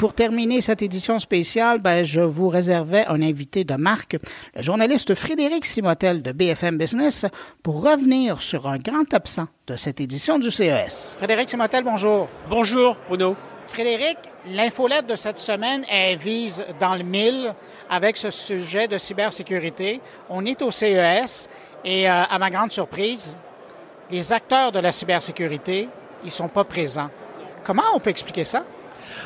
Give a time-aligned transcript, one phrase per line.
[0.00, 4.16] pour terminer cette édition spéciale, ben, je vous réservais un invité de marque,
[4.56, 7.26] le journaliste Frédéric Simotel de BFM Business,
[7.62, 11.16] pour revenir sur un grand absent de cette édition du CES.
[11.18, 12.28] Frédéric Simotel, bonjour.
[12.48, 13.36] Bonjour, Bruno.
[13.66, 14.16] Frédéric,
[14.46, 17.54] l'infolette de cette semaine, elle vise dans le mille
[17.90, 20.00] avec ce sujet de cybersécurité.
[20.30, 21.50] On est au CES
[21.84, 23.36] et euh, à ma grande surprise,
[24.10, 25.90] les acteurs de la cybersécurité,
[26.24, 27.10] ils sont pas présents.
[27.64, 28.64] Comment on peut expliquer ça?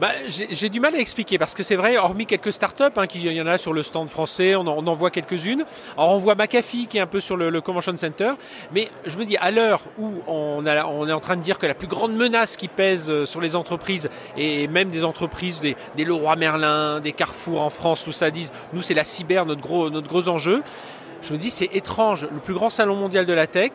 [0.00, 3.32] Bah, j'ai du mal à expliquer parce que c'est vrai, hormis quelques startups, hein, il
[3.32, 5.64] y en a sur le stand français, on en, voit quelques-unes.
[5.96, 8.32] Alors on voit McAfee qui est un peu sur le, Convention Center,
[8.72, 11.74] mais je me dis à l'heure où on, est en train de dire que la
[11.74, 16.36] plus grande menace qui pèse euh, sur les entreprises et même des entreprises, des, Leroy
[16.36, 20.08] Merlin, des Carrefour en France, tout ça disent, nous c'est la cyber notre gros notre
[20.08, 20.62] gros enjeu.
[21.22, 23.72] Je me dis c'est étrange, le plus grand salon mondial de la tech.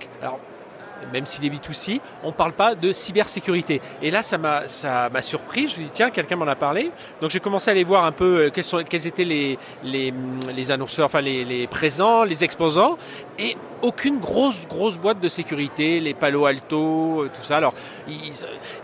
[1.11, 3.81] Même s'il est B2C, on ne parle pas de cybersécurité.
[4.01, 5.67] Et là, ça m'a, surpris.
[5.67, 6.91] Je me dis, tiens, quelqu'un m'en a parlé.
[7.21, 10.13] Donc j'ai commencé à aller voir un peu euh, quels, sont, quels étaient les, les,
[10.53, 12.97] les annonceurs, enfin les, les, présents, les exposants.
[13.39, 17.57] Et aucune grosse, grosse boîte de sécurité, les Palo Alto, euh, tout ça.
[17.57, 17.73] Alors,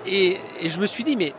[0.06, 1.34] et, et je me suis dit, mais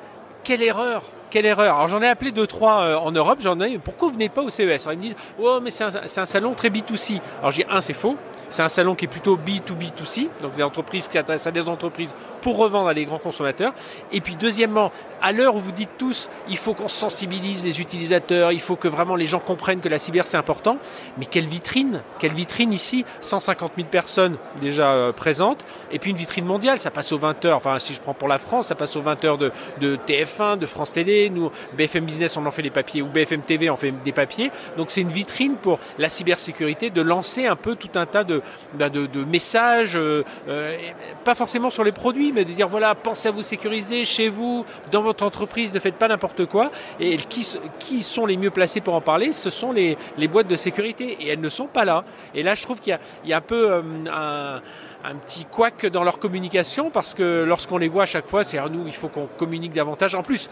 [0.44, 3.38] quelle erreur quelle erreur Alors j'en ai appelé deux trois euh, en Europe.
[3.40, 3.78] J'en ai.
[3.78, 6.54] Pourquoi vous venez pas au CES Ils me disent oh mais c'est un, un, salon
[6.54, 7.20] très B2C.
[7.38, 8.16] Alors j'ai un c'est faux.
[8.50, 12.14] C'est un salon qui est plutôt B2B2C, donc des entreprises qui s'adressent à des entreprises
[12.42, 13.72] pour revendre à des grands consommateurs.
[14.12, 18.52] Et puis deuxièmement, à l'heure où vous dites tous, il faut qu'on sensibilise les utilisateurs,
[18.52, 20.78] il faut que vraiment les gens comprennent que la cyber c'est important.
[21.18, 23.04] Mais quelle vitrine Quelle vitrine ici?
[23.20, 27.44] 150 000 personnes déjà euh, présentes, et puis une vitrine mondiale, ça passe aux 20
[27.44, 27.56] heures.
[27.56, 30.58] Enfin, si je prends pour la France, ça passe aux 20 heures de, de TF1,
[30.58, 31.30] de France Télé.
[31.30, 34.50] Nous, BFM Business, on en fait des papiers, ou BFM TV, on fait des papiers.
[34.76, 38.42] Donc c'est une vitrine pour la cybersécurité de lancer un peu tout un tas de
[38.74, 40.76] bah, de, messages, euh, euh,
[41.24, 44.64] pas forcément sur les produits, mais de dire voilà, pensez à vous sécuriser chez vous,
[44.90, 46.70] dans votre entreprise, ne faites pas n'importe quoi.
[46.98, 49.96] Et qui, sont les mieux placés pour en parler Ce sont les,
[50.28, 52.04] boîtes de sécurité, et elles ne sont pas là.
[52.34, 54.58] Et là, je trouve qu'il y, a un peu euh,
[55.04, 58.58] un petit couac dans leur communication parce que lorsqu'on les voit à chaque fois, c'est
[58.58, 60.14] à nous, il faut qu'on communique davantage.
[60.14, 60.48] En plus,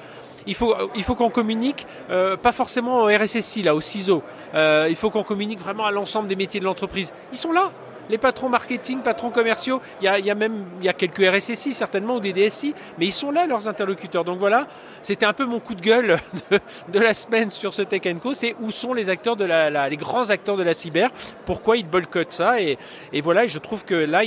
[0.47, 4.23] il faut, il faut qu'on communique, euh, pas forcément au RSSI, là, au CISO.
[4.55, 7.13] Euh, il faut qu'on communique vraiment à l'ensemble des métiers de l'entreprise.
[7.33, 7.71] Ils sont là
[8.09, 12.21] les patrons marketing, patrons commerciaux, il y a, même y a quelques RSSI certainement ou
[12.21, 14.25] des DSI, mais ils sont là leurs interlocuteurs.
[14.25, 14.67] Donc voilà,
[15.03, 16.19] c'était un peu mon coup de gueule
[16.89, 18.35] de, la semaine sur ce Tech Co.
[18.35, 21.11] C'est où sont les acteurs de la, les grands acteurs de la cyber
[21.47, 22.79] Pourquoi ils boycottent ça et,
[23.21, 24.23] voilà, je trouve que là,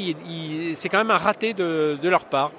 [0.75, 2.51] c'est quand même un raté de, de leur part.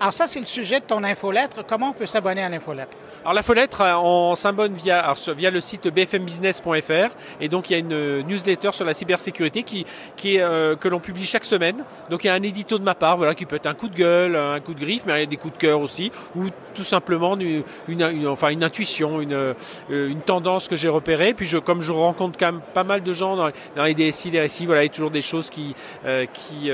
[0.00, 1.64] Alors ça, c'est le sujet de ton infolettre.
[1.66, 2.96] Comment on peut s'abonner à l'infolettre?
[3.24, 7.78] Alors l'infolettre, euh, on s'abonne via, via le site bfmbusiness.fr et donc il y a
[7.78, 11.84] une newsletter sur la cybersécurité qui, qui est, euh, que l'on publie chaque semaine.
[12.10, 13.88] Donc il y a un édito de ma part, voilà, qui peut être un coup
[13.88, 16.12] de gueule, un coup de griffe, mais il y a des coups de cœur aussi,
[16.36, 19.54] ou tout simplement une, une, enfin une intuition, une, euh,
[19.88, 21.32] une tendance que j'ai repérée.
[21.32, 24.32] Puis je, comme je rencontre quand même pas mal de gens dans, dans les DSI,
[24.32, 25.74] les RSI, voilà, il y a toujours des choses qui,
[26.34, 26.70] qui,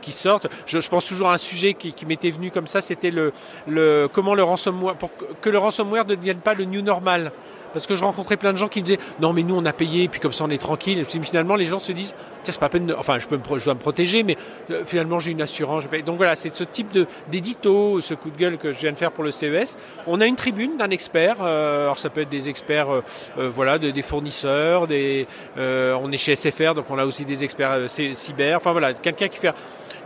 [0.00, 0.46] qui sortent.
[0.64, 3.34] Je, je, pense toujours à un sujet qui, qui m'était venu comme ça, c'était le,
[3.66, 5.10] le comment le ransomware, pour
[5.42, 7.32] que le le ransomware ne devienne pas le new normal.
[7.72, 9.72] Parce que je rencontrais plein de gens qui me disaient non mais nous on a
[9.72, 10.98] payé et puis comme ça on est tranquille.
[10.98, 12.94] Et finalement les gens se disent c'est pas peine de...
[12.94, 14.36] enfin je peux me, je dois me protéger mais
[14.70, 15.84] euh, finalement j'ai une assurance.
[16.04, 18.98] Donc voilà c'est ce type de d'édito, ce coup de gueule que je viens de
[18.98, 19.76] faire pour le CES.
[20.06, 21.36] On a une tribune d'un expert.
[21.40, 23.02] Euh, alors ça peut être des experts euh,
[23.36, 25.26] voilà des fournisseurs, des
[25.56, 28.56] on est chez SFR donc on a aussi des experts cyber.
[28.56, 29.52] Enfin voilà quelqu'un qui fait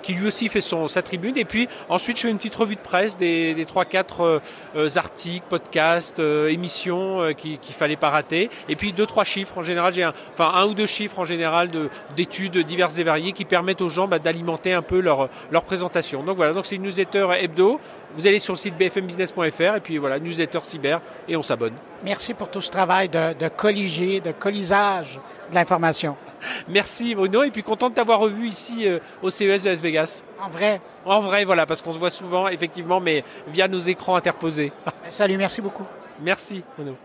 [0.02, 1.36] qui lui aussi fait sa tribune.
[1.38, 4.38] Et puis ensuite, je fais une petite revue de presse des, des 3-4 euh,
[4.76, 8.50] euh, articles, podcasts, émissions qu'il qui fallait pas rater.
[8.68, 9.92] Et puis deux, trois chiffres en général.
[9.92, 11.70] J'ai un, enfin un ou deux chiffres en général
[12.22, 16.22] d'études diverses et variées qui permettent aux gens bah, d'alimenter un peu leur, leur présentation.
[16.22, 17.80] Donc voilà, donc c'est une newsletter hebdo.
[18.16, 21.74] Vous allez sur le site bfmbusiness.fr et puis voilà, newsletter cyber et on s'abonne.
[22.04, 25.18] Merci pour tout ce travail de, de colliger, de collisage
[25.50, 26.16] de l'information.
[26.68, 30.22] Merci Bruno, et puis content de t'avoir revu ici euh, au CES de Las Vegas.
[30.40, 34.16] En vrai En vrai, voilà, parce qu'on se voit souvent, effectivement, mais via nos écrans
[34.16, 34.72] interposés.
[35.08, 35.86] Salut, merci beaucoup.
[36.20, 36.96] Merci Bruno.